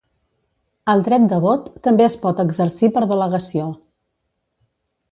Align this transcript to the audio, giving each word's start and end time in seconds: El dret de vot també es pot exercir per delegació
El 0.93 1.03
dret 1.07 1.27
de 1.33 1.39
vot 1.43 1.69
també 1.89 2.07
es 2.09 2.17
pot 2.25 2.43
exercir 2.47 2.91
per 2.97 3.05
delegació 3.13 3.71